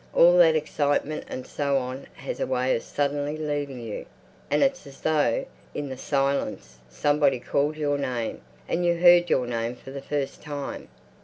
All 0.15 0.35
that 0.39 0.55
excitement 0.55 1.25
and 1.29 1.45
so 1.45 1.77
on 1.77 2.07
has 2.15 2.39
a 2.39 2.47
way 2.47 2.75
of 2.75 2.81
suddenly 2.81 3.37
leaving 3.37 3.79
you, 3.79 4.07
and 4.49 4.63
it's 4.63 4.87
as 4.87 5.01
though, 5.01 5.45
in 5.75 5.89
the 5.89 5.95
silence, 5.95 6.79
somebody 6.89 7.39
called 7.39 7.77
your 7.77 7.99
name, 7.99 8.41
and 8.67 8.83
you 8.83 8.95
heard 8.95 9.29
your 9.29 9.45
name 9.45 9.75
for 9.75 9.91
the 9.91 10.01
first 10.01 10.41
time. 10.41 10.87